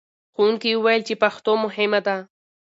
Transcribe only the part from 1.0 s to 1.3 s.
چې